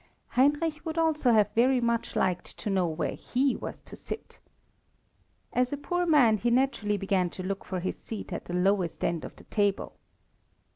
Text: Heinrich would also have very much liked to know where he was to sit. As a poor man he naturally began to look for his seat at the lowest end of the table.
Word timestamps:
Heinrich 0.29 0.83
would 0.83 0.97
also 0.97 1.31
have 1.31 1.53
very 1.53 1.79
much 1.79 2.15
liked 2.15 2.57
to 2.57 2.71
know 2.71 2.87
where 2.87 3.13
he 3.13 3.55
was 3.55 3.81
to 3.81 3.95
sit. 3.95 4.39
As 5.53 5.71
a 5.71 5.77
poor 5.77 6.07
man 6.07 6.37
he 6.37 6.49
naturally 6.49 6.97
began 6.97 7.29
to 7.29 7.43
look 7.43 7.63
for 7.63 7.79
his 7.79 7.99
seat 7.99 8.33
at 8.33 8.45
the 8.45 8.53
lowest 8.55 9.03
end 9.05 9.23
of 9.23 9.35
the 9.35 9.43
table. 9.43 9.99